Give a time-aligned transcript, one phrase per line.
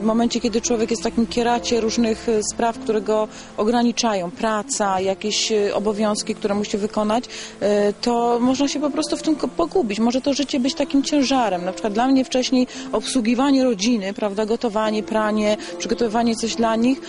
[0.00, 5.00] w momencie, kiedy człowiek jest w takim kieracie różnych e, spraw, które go ograniczają, praca,
[5.00, 7.24] jakieś e, obowiązki, które musi wykonać,
[7.60, 9.98] e, to można się po prostu w tym pogubić.
[9.98, 11.64] Może to życie być takim ciężarem.
[11.64, 17.00] Na przykład dla mnie wcześniej obsługiwanie rodziny, prawda, gotowanie, pranie, przygotowywanie coś dla nich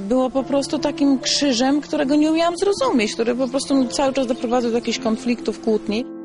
[0.00, 4.70] było po prostu takim krzyżem, którego nie umiałam zrozumieć, który po prostu cały czas doprowadzał
[4.70, 6.15] do jakichś konfliktów, kłótni.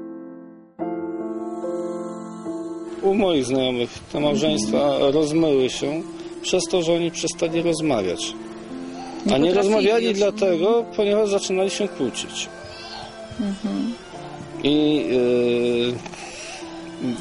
[3.02, 6.02] U moich znajomych te małżeństwa rozmyły się
[6.42, 8.34] przez to, że oni przestali rozmawiać.
[9.26, 10.18] Nie A nie rozmawiali już.
[10.18, 12.50] dlatego, ponieważ zaczynali się kłócić.
[14.64, 15.94] I yy,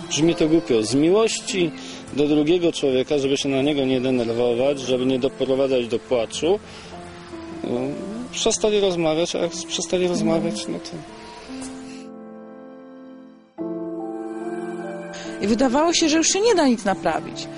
[0.09, 0.83] brzmi to głupio.
[0.83, 1.71] Z miłości
[2.13, 6.59] do drugiego człowieka, żeby się na niego nie denerwować, żeby nie doprowadzać do płaczu,
[7.65, 7.71] yy,
[8.33, 11.20] przestali rozmawiać, a jak przestali rozmawiać, no to
[15.41, 17.49] I wydawało się, że już się nie da nic naprawić.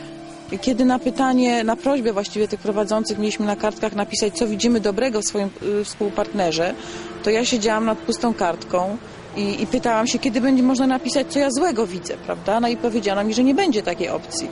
[0.61, 5.20] Kiedy na pytanie, na prośbę właściwie tych prowadzących mieliśmy na kartkach napisać, co widzimy dobrego
[5.20, 6.75] w swoim y, współpartnerze,
[7.22, 8.97] to ja siedziałam nad pustą kartką
[9.36, 12.60] i, i pytałam się, kiedy będzie można napisać, co ja złego widzę, prawda?
[12.60, 14.48] No i powiedziano mi, że nie będzie takiej opcji.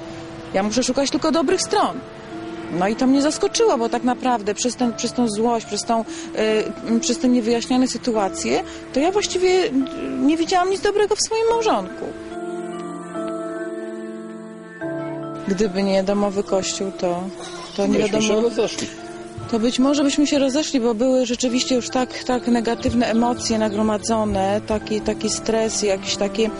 [0.54, 2.00] Ja muszę szukać tylko dobrych stron.
[2.78, 6.04] No i to mnie zaskoczyło, bo tak naprawdę przez, ten, przez tą złość, przez, tą,
[6.90, 9.70] y, przez te niewyjaśnione sytuacje, to ja właściwie
[10.22, 12.04] nie widziałam nic dobrego w swoim małżonku.
[15.50, 17.22] Gdyby nie domowy kościół, to,
[17.76, 18.40] to nie się wiadomo.
[18.40, 18.86] rozeszli.
[19.50, 24.60] To być może byśmy się rozeszli, bo były rzeczywiście już tak, tak negatywne emocje nagromadzone,
[24.66, 26.50] taki, taki stres, jakieś takie,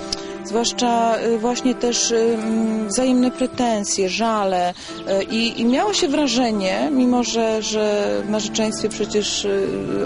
[0.45, 6.89] zwłaszcza y, właśnie też y, mm, wzajemne pretensje, żale y, i, i miało się wrażenie,
[6.93, 9.47] mimo że, że w narzeczeństwie przecież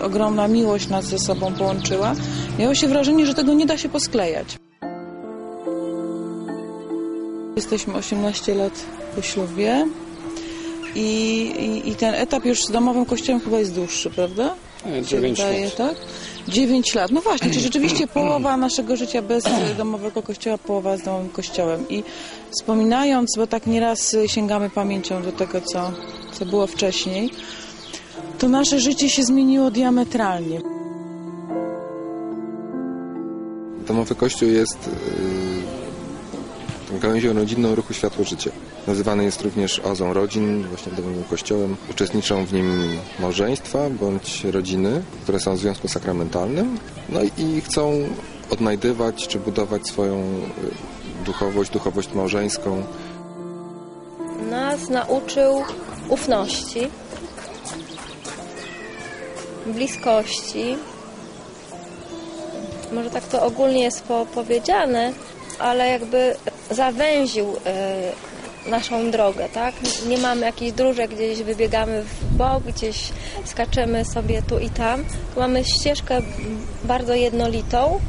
[0.03, 2.14] ogromna miłość nas ze sobą połączyła,
[2.58, 4.63] miało się wrażenie, że tego nie da się posklejać.
[7.56, 8.72] Jesteśmy 18 lat
[9.16, 9.87] po ślubie
[10.94, 11.00] i,
[11.59, 14.54] i, i ten etap już z domowym kościołem chyba jest dłuższy, prawda?
[14.87, 15.76] Nie, Się dziewięć wydaje, lat.
[15.76, 15.94] tak?
[16.48, 17.10] 9 lat.
[17.10, 21.88] No właśnie, czy rzeczywiście połowa naszego życia bez e, domowego kościoła, połowa z domowym kościołem.
[21.88, 22.03] I
[22.50, 25.93] wspominając, bo tak nieraz e, sięgamy pamięcią do tego, co,
[26.32, 27.31] co było wcześniej,
[28.38, 30.60] to nasze życie się zmieniło diametralnie.
[33.87, 34.91] Domowy Kościół jest
[36.99, 38.50] gałęzią rodzinną ruchu Światło Życie.
[38.87, 41.77] Nazywany jest również ozą rodzin, właśnie domowym kościołem.
[41.91, 42.88] Uczestniczą w nim
[43.21, 46.78] małżeństwa bądź rodziny, które są w związku sakramentalnym,
[47.09, 47.93] no i- chcą
[48.50, 52.82] odnajdywać czy budować swoją y, duchowość, duchowość małżeńską.
[54.50, 55.62] Nas nauczył
[56.09, 56.88] ufności,
[59.66, 60.76] bliskości.
[62.93, 65.12] Może tak to ogólnie jest po, powiedziane,
[65.59, 66.34] ale jakby
[66.70, 69.75] zawęził e, naszą drogę, tak?
[70.09, 73.09] Nie mamy jakichś dróżek, gdzieś wybiegamy w bok, gdzieś
[73.44, 75.04] skaczemy sobie tu i tam.
[75.34, 76.20] Tu mamy ścieżkę
[76.84, 78.00] bardzo jednolitą.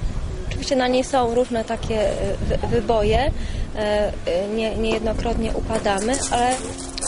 [0.49, 3.31] Oczywiście na niej są różne takie e, wy- wyboje,
[3.75, 4.11] e,
[4.55, 6.55] nie, niejednokrotnie upadamy, ale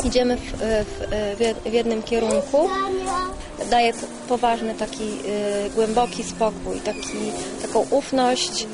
[0.03, 2.70] idziemy w, w, w jed- w jednym kierunku.
[3.70, 3.94] Daje
[4.30, 5.03] poważny taki
[5.76, 7.18] głęboki spokój, taki,
[7.62, 8.68] taką ufność,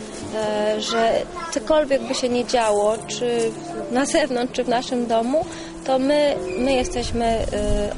[0.79, 1.21] że
[1.51, 3.51] cokolwiek by się nie działo, czy
[3.91, 5.45] na zewnątrz, czy w naszym domu,
[5.85, 7.45] to my, my jesteśmy e,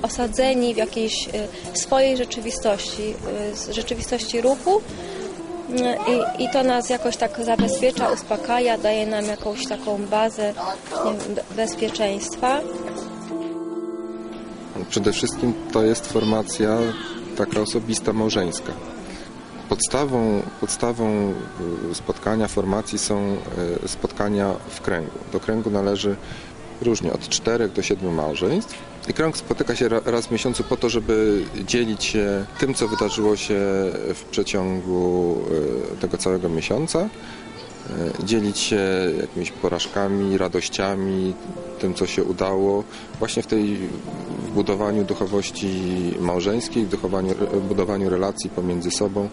[0.02, 1.32] osadzeni w jakiejś e,
[1.78, 3.14] swojej rzeczywistości,
[3.70, 4.82] e, rzeczywistości ruchu,
[6.08, 10.54] i, I to nas jakoś tak zabezpiecza, uspokaja, daje nam jakąś taką bazę
[11.56, 12.62] bezpieczeństwa.
[14.90, 16.78] Przede wszystkim to jest formacja
[17.38, 18.72] taka osobista, małżeńska.
[19.70, 21.34] Podstawą, podstawą
[21.92, 23.38] y, spotkania, formacji są
[23.84, 25.12] y, spotkania w kręgu.
[25.34, 26.16] Do kręgu należy
[26.82, 28.76] różnie od czterech do siedmiu małżeństw.
[29.10, 32.88] I krąg spotyka się ra- raz w miesiącu po to, żeby dzielić się tym, co
[32.88, 33.56] wydarzyło się
[34.14, 35.38] w przeciągu
[35.94, 37.10] y, tego całego miesiąca,
[38.24, 38.82] dzielić się
[39.22, 41.34] jakimiś porażkami, radościami,
[41.80, 42.84] tym, co się udało,
[43.20, 43.78] właśnie w tej
[44.46, 45.70] w budowaniu duchowości
[46.20, 49.30] małżeńskiej, w budowaniu relacji pomiędzy sobą,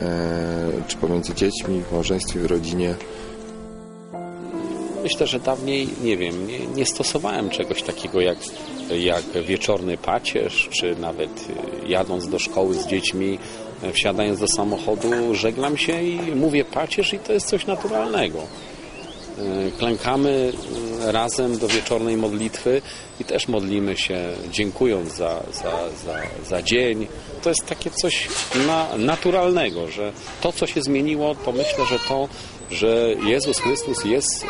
[0.00, 2.94] e, czy pomiędzy dziećmi, w małżeństwie, w rodzinie.
[5.02, 8.38] Myślę, że dawniej, nie wiem, nie, nie stosowałem czegoś takiego jak,
[8.98, 11.30] jak wieczorny pacierz, czy nawet
[11.84, 13.38] y, jadąc do szkoły z dziećmi,
[13.92, 18.38] wsiadając do samochodu, żeglam się i mówię pacierz i to jest coś naturalnego.
[19.38, 20.52] Y, Klękamy
[21.08, 22.82] y, razem do wieczornej modlitwy
[23.20, 25.72] i też modlimy się, dziękując za, za,
[26.04, 26.14] za,
[26.48, 27.06] za dzień.
[27.42, 28.28] To jest takie coś
[28.66, 32.28] na, naturalnego, że to, co się zmieniło, to myślę, że to,
[32.70, 34.46] że Jezus Chrystus jest y,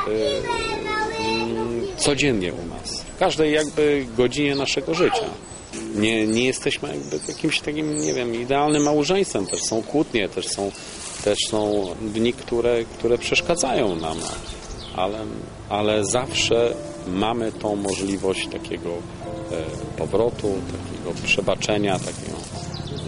[1.21, 5.27] mm, codziennie u nas, w każdej jakby godzinie naszego życia.
[5.95, 6.95] Nie, nie jesteśmy
[7.29, 9.47] jakimś takim, nie wiem, idealnym małżeństwem.
[9.47, 10.71] Też są kłótnie, też są,
[11.25, 14.17] też są dni, które, które przeszkadzają nam,
[14.97, 15.19] ale,
[15.69, 16.75] ale zawsze
[17.07, 18.97] mamy tą możliwość takiego e,
[19.97, 22.39] powrotu, takiego przebaczenia, takiego,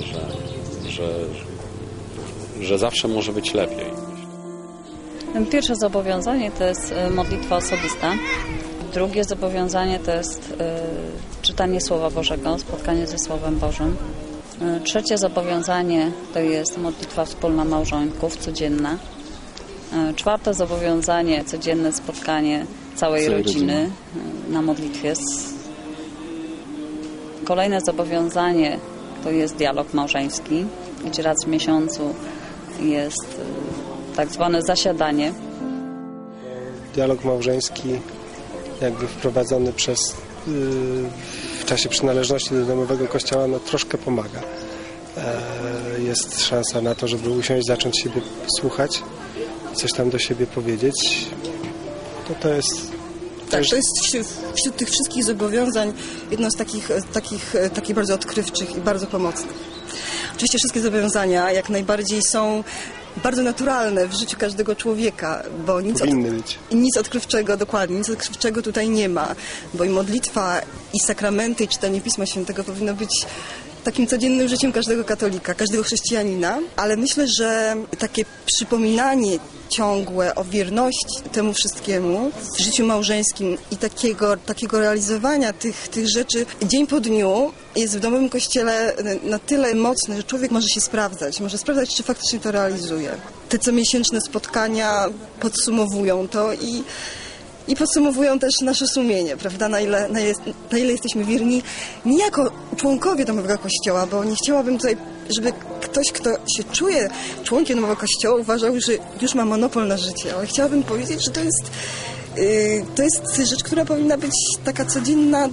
[0.00, 0.26] że,
[0.90, 1.24] że,
[2.60, 3.86] że zawsze może być lepiej.
[5.50, 8.14] Pierwsze zobowiązanie to jest e, modlitwa osobista.
[8.94, 10.80] Drugie zobowiązanie to jest e,
[11.42, 13.96] czytanie Słowa Bożego, spotkanie ze Słowem Bożym.
[14.62, 18.98] E, Trzecie zobowiązanie to jest modlitwa wspólna małżonków, codzienna.
[19.92, 23.90] E, Czwarte zobowiązanie, codzienne spotkanie całej rodziny
[24.48, 25.12] na modlitwie.
[27.44, 28.78] Kolejne zobowiązanie
[29.24, 30.66] to jest dialog małżeński,
[31.04, 32.14] gdzie raz w miesiącu
[32.80, 33.40] jest
[34.16, 35.32] tak zwane zasiadanie.
[36.94, 37.88] dialog małżeński
[38.80, 40.00] jakby wprowadzony przez
[40.46, 40.54] yy,
[41.60, 44.40] w czasie przynależności do domowego kościoła no troszkę pomaga.
[45.16, 48.20] E, Jest szansa na to, żeby usiąść, zacząć siebie
[48.58, 49.02] słuchać
[49.72, 51.26] i coś tam do siebie powiedzieć.
[52.28, 52.74] To to jest
[53.50, 54.26] Tak, to jest wśród,
[54.56, 55.92] wśród tych wszystkich zobowiązań
[56.30, 59.52] jedno z takich, takich, takich bardzo odkrywczych i bardzo pomocnych.
[60.34, 62.64] Oczywiście wszystkie zobowiązania jak najbardziej są
[63.22, 66.08] bardzo naturalne w życiu każdego człowieka, bo nic, od,
[66.72, 69.34] nic odkrywczego, dokładnie, nic odkrywczego tutaj nie ma,
[69.74, 70.60] bo i modlitwa,
[70.92, 73.26] i sakramenty, i czytanie Pisma Świętego powinno być
[73.84, 79.38] takim codziennym życiem każdego katolika, każdego chrześcijanina, ale myślę, że takie przypominanie
[79.68, 86.46] ciągłe o wierności temu wszystkiemu w życiu małżeńskim i takiego, takiego realizowania tych, tych rzeczy
[86.62, 88.92] dzień po dniu jest w domowym kościele
[89.22, 93.10] na tyle mocne, że człowiek może się sprawdzać, może sprawdzać, czy faktycznie to realizuje.
[93.48, 95.08] Te comiesięczne spotkania
[95.40, 96.84] podsumowują to i
[97.68, 100.32] i podsumowują też nasze sumienie, prawda, na ile, na, ile,
[100.72, 101.62] na ile jesteśmy wierni
[102.04, 104.96] nie jako członkowie domowego kościoła, bo nie chciałabym tutaj,
[105.36, 107.08] żeby ktoś, kto się czuje
[107.44, 108.92] członkiem domowego kościoła uważał, że
[109.22, 111.70] już ma monopol na życie, ale chciałabym powiedzieć, że to jest,
[112.36, 114.32] yy, to jest rzecz, która powinna być
[114.64, 115.48] taka codzienna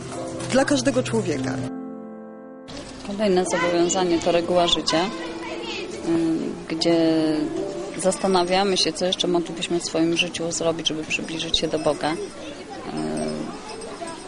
[0.52, 1.56] dla każdego człowieka.
[3.08, 5.06] Kolejne zobowiązanie to reguła życia,
[6.08, 6.98] ym, gdzie
[7.98, 12.16] zastanawiamy się, co jeszcze moglibyśmy w swoim życiu zrobić, żeby przybliżyć się do Boga.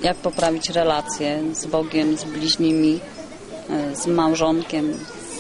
[0.04, 3.00] Jak poprawić relacje z Bogiem, z bliźnimi,
[3.94, 4.94] y, z małżonkiem,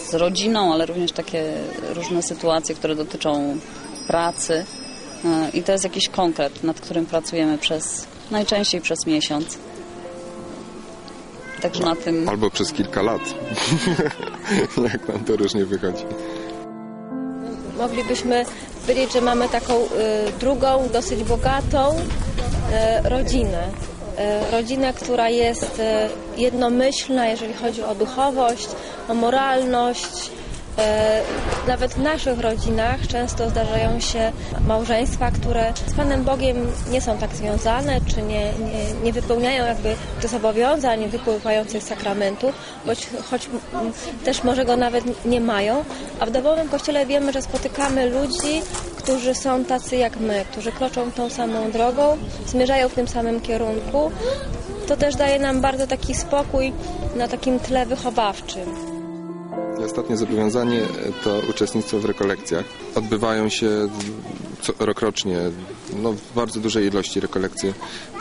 [0.09, 1.53] z rodziną, ale również takie
[1.89, 3.57] różne sytuacje, które dotyczą
[4.07, 4.65] pracy.
[5.25, 9.57] Y, I to jest jakiś konkret, nad którym pracujemy przez najczęściej przez miesiąc.
[11.61, 13.21] Także na tym Albo przez kilka lat.
[14.93, 16.03] Jak nam to różnie wychodzi.
[17.77, 18.45] Moglibyśmy
[18.81, 19.87] powiedzieć, że mamy taką y,
[20.39, 23.67] drugą, dosyć bogatą y, rodzinę.
[24.23, 28.67] Y, rodzinę, która jest y, jednomyślna, jeżeli chodzi o duchowość,
[29.09, 30.27] o moralność.
[30.27, 34.31] Y, Nawet w naszych rodzinach często zdarzają się
[34.67, 39.95] małżeństwa, które z Panem Bogiem nie są tak związane, czy nie, nie, nie wypełniają jakby
[40.21, 42.53] tych zobowiązań wypływających z sakramentu,
[42.85, 43.49] choć, choć
[44.25, 45.83] też może go nawet nie mają.
[46.19, 48.61] A w domowym kościele wiemy, że spotykamy ludzi,
[49.03, 52.17] którzy są tacy jak my, którzy kroczą tą samą drogą,
[52.47, 54.11] zmierzają w tym samym kierunku.
[54.87, 56.73] To też daje nam bardzo taki spokój
[57.15, 58.93] na takim tle wychowawczym.
[59.85, 60.81] Ostatnie zobowiązanie
[61.23, 62.65] to uczestnictwo w rekolekcjach.
[62.95, 63.69] Odbywają się
[64.79, 65.37] rokrocznie
[66.01, 67.73] no, w bardzo dużej ilości rekolekcje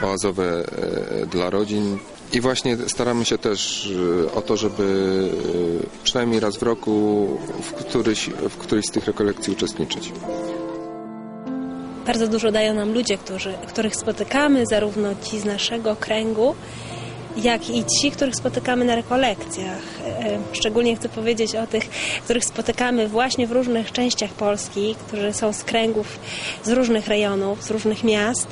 [0.03, 0.65] oazowe
[1.23, 1.99] e, dla rodzin.
[2.33, 3.91] I właśnie staramy się też
[4.27, 4.85] e, o to, żeby
[5.85, 7.27] e, przynajmniej raz w roku
[7.63, 10.13] w któryś, w którejś z tych rekolekcji uczestniczyć.
[12.13, 16.55] Bardzo dużo dają nam ludzie, którzy, których spotykamy, zarówno ci z naszego kręgu,
[17.37, 19.83] jak i ci, których spotykamy na rekolekcjach.
[20.07, 21.91] E, Szczególnie chcę powiedzieć o tych,
[22.25, 26.19] których spotykamy właśnie w różnych częściach Polski, którzy są z kręgów
[26.65, 28.47] z różnych rejonów, z różnych miast.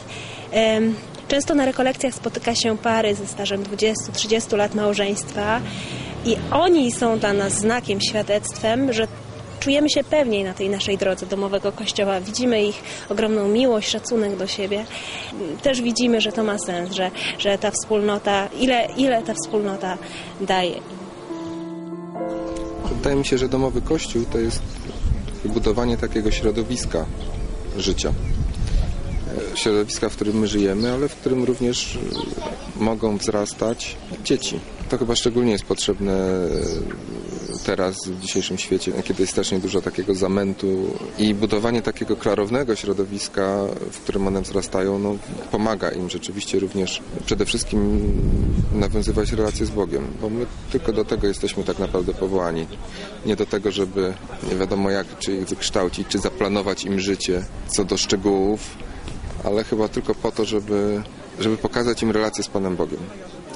[0.52, 0.94] Em,
[1.28, 5.60] Często na rekolekcjach spotyka się pary ze stażem 20-30 lat małżeństwa
[6.24, 9.06] i oni są dla nas znakiem, świadectwem, że
[9.60, 12.20] czujemy się pewniej na tej naszej drodze domowego kościoła.
[12.20, 14.84] Widzimy ich ogromną miłość, szacunek do siebie.
[15.62, 19.98] Też widzimy, że to ma sens, że, że ta wspólnota, ile, ile ta wspólnota
[20.40, 20.80] daje.
[22.96, 24.62] Wydaje mi się, że domowy kościół to jest
[25.44, 27.06] budowanie takiego środowiska
[27.76, 28.12] życia.
[29.52, 34.60] E, Środowiska, w którym my żyjemy, ale w którym również e, mogą wzrastać dzieci.
[34.88, 36.48] To chyba szczególnie jest potrzebne e,
[37.60, 43.56] teraz w dzisiejszym świecie, kiedy jest strasznie dużo takiego zamętu i budowanie takiego klarownego środowiska,
[43.90, 45.16] w którym one wzrastają, no,
[45.50, 48.12] pomaga im rzeczywiście również przede wszystkim
[48.72, 52.66] nawiązywać relacje z Bogiem, bo my tylko do tego jesteśmy tak naprawdę powołani.
[53.26, 54.12] Nie do tego, żeby
[54.50, 58.60] nie wiadomo jak, czy ich wykształcić, czy zaplanować im życie co do szczegółów,
[59.44, 61.02] ale chyba tylko po to, żeby,
[61.40, 63.00] żeby pokazać im relację z Panem Bogiem.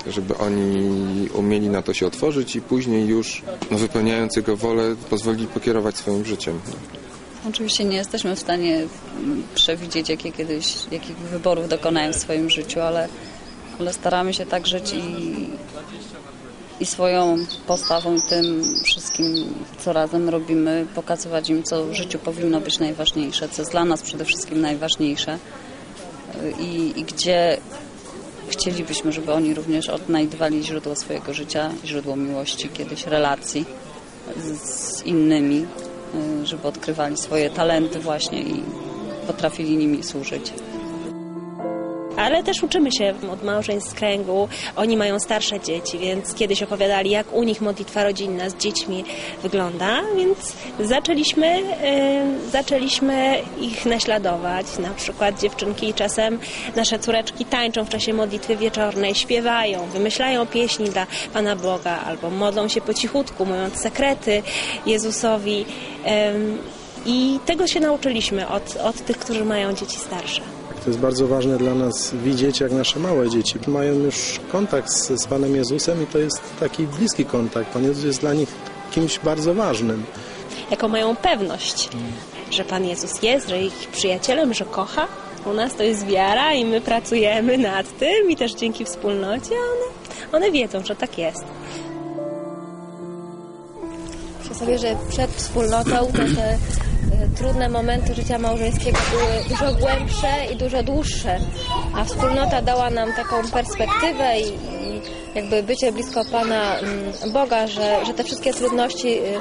[0.07, 5.47] Żeby oni umieli na to się otworzyć i później już, no, wypełniając Jego wolę, pozwolili
[5.47, 6.61] pokierować swoim życiem.
[7.49, 12.81] Oczywiście nie jesteśmy w stanie mm, przewidzieć, jakie kiedyś, jakich wyborów dokonają w swoim życiu,
[12.81, 13.09] ale,
[13.81, 15.49] ale staramy się tak żyć i,
[16.81, 22.79] i swoją postawą, tym wszystkim, co razem robimy, pokazywać im, co w życiu powinno być
[22.79, 25.39] najważniejsze, co jest dla nas przede wszystkim najważniejsze
[26.61, 27.59] i, i gdzie
[28.49, 33.65] chcielibyśmy, żeby oni również odnajdywali źródło swojego życia, źródło miłości, kiedyś relacji
[34.37, 35.67] z, innymi,
[36.43, 38.63] y, żeby odkrywali swoje talenty właśnie i
[39.27, 40.53] potrafili nimi służyć.
[42.17, 44.49] Ale też uczymy się od małżeństw z kręgu.
[44.77, 49.05] Oni mają starsze dzieci, więc kiedyś opowiadali, jak u nich modlitwa rodzinna z dziećmi
[49.43, 50.39] wygląda, więc
[50.81, 54.67] zaczęliśmy, y, zaczęliśmy ich naśladować.
[54.79, 56.39] Na przykład dziewczynki czasem
[56.77, 62.69] nasze córeczki tańczą w czasie modlitwy wieczornej, śpiewają, wymyślają pieśni dla Pana Boga albo modlą
[62.69, 64.43] się po cichutku, mówiąc sekrety
[64.87, 65.65] Jezusowi.
[67.07, 70.54] I tego się nauczyliśmy od, od tych, którzy mają dzieci starsze.
[70.85, 75.23] To jest bardzo ważne dla nas widzieć, jak nasze małe dzieci mają już kontakt z,
[75.23, 77.73] z Panem Jezusem i to jest taki bliski kontakt.
[77.73, 78.49] Pan Jezus jest dla nich
[78.91, 80.05] kimś bardzo ważnym.
[80.71, 81.89] jaką mają pewność,
[82.51, 85.07] że Pan Jezus jest, że ich przyjacielem, że kocha.
[85.47, 90.37] U nas to jest wiara i my pracujemy nad tym i też dzięki wspólnocie one,
[90.37, 91.45] one wiedzą, że tak jest.
[94.39, 96.59] Myślę sobie, że przed wspólnotą to te
[97.37, 101.39] trudne momenty życia małżeńskiego były dużo głębsze i dużo dłuższe,
[101.97, 105.01] a wspólnota dała nam taką perspektywę i, i
[105.35, 109.41] jakby bycie blisko Pana mm, Boga, że, że te wszystkie trudności y, y,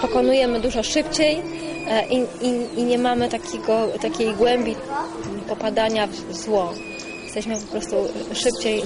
[0.00, 1.42] pokonujemy dużo szybciej
[1.88, 4.76] e, i, i, i nie mamy takiego, takiej głębi
[5.48, 6.72] popadania w zło.
[7.24, 7.96] Jesteśmy po prostu
[8.34, 8.82] szybciej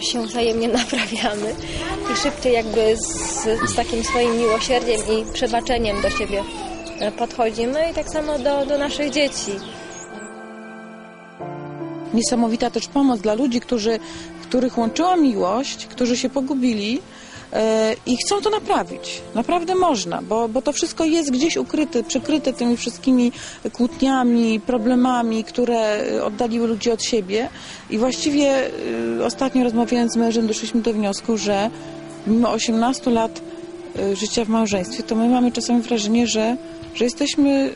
[0.00, 1.54] się wzajemnie naprawiamy
[2.12, 6.42] i szybciej jakby z, z takim swoim miłosierdziem i przebaczeniem do siebie
[7.18, 9.52] podchodzimy i tak samo do, do naszych dzieci.
[12.14, 13.98] Niesamowita też pomoc dla ludzi, którzy,
[14.42, 17.00] których łączyła miłość, którzy się pogubili
[17.52, 19.22] e, i chcą to naprawić.
[19.34, 23.32] Naprawdę można, bo, bo to wszystko jest gdzieś ukryte, przykryte tymi wszystkimi
[23.72, 27.48] kłótniami, problemami, które e, oddaliły ludzi od siebie.
[27.90, 28.70] I właściwie
[29.20, 31.70] e, ostatnio rozmawiając z mężem doszliśmy do wniosku, że
[32.26, 33.40] mimo 18 lat
[34.14, 36.56] życia w małżeństwie, to my mamy czasami wrażenie, że,
[36.94, 37.74] że jesteśmy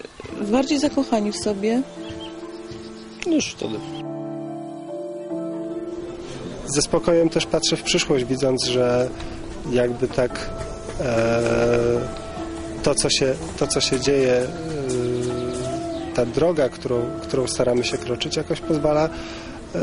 [0.51, 1.83] bardziej zakochani w sobie,
[3.27, 3.75] Już wtedy.
[6.67, 9.09] Ze spokojem też patrzę w przyszłość, widząc, że
[9.71, 10.51] jakby tak
[11.01, 11.41] e,
[12.83, 14.49] to, co się, to, co się dzieje, e,
[16.15, 19.79] ta droga, którą, którą staramy się kroczyć, jakoś pozwala e,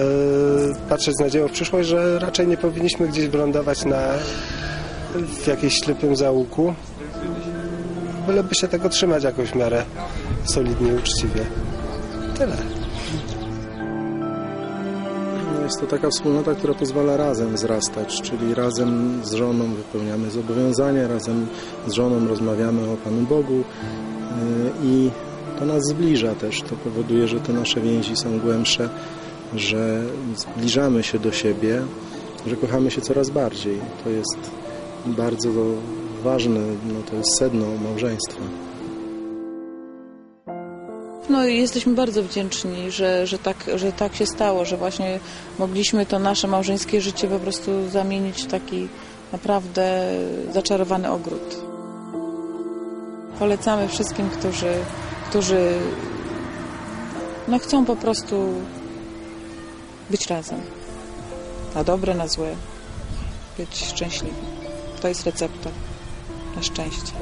[0.89, 4.13] patrzeć z nadzieją w przyszłość, że raczej nie powinniśmy gdzieś wylądować na,
[5.15, 6.73] w jakimś ślepym zaułku,
[8.27, 9.83] byleby się tego trzymać jakoś w miarę
[10.45, 11.45] solidnie uczciwie.
[12.37, 12.57] Tyle.
[15.53, 21.07] No, Jest to taka wspólnota, która pozwala razem wzrastać, czyli razem z żoną wypełniamy zobowiązania,
[21.07, 21.47] razem
[21.87, 23.63] z żoną rozmawiamy o Panu Bogu yy,
[24.83, 25.11] i
[25.59, 26.61] to nas zbliża też.
[26.61, 28.89] To powoduje, że te nasze więzi są głębsze,
[29.55, 30.03] że
[30.35, 31.81] zbliżamy się do siebie,
[32.47, 33.79] że kochamy się coraz bardziej.
[34.03, 34.60] To jest
[35.05, 35.49] bardzo
[36.23, 38.41] ważne, no to jest sedno małżeństwa.
[41.29, 45.19] No i jesteśmy bardzo wdzięczni, że, że, tak, że tak się stało, że właśnie
[45.59, 48.87] mogliśmy to nasze małżeńskie życie po prostu zamienić w taki
[49.31, 50.11] naprawdę
[50.53, 51.61] zaczarowany ogród.
[53.39, 54.73] Polecamy wszystkim, którzy,
[55.29, 55.73] którzy
[57.47, 58.53] no chcą po prostu
[60.09, 60.61] być razem.
[61.75, 62.55] Na dobre, na złe.
[63.57, 64.50] Być szczęśliwi.
[65.01, 65.69] To jest recepta
[66.55, 67.13] na szczęście.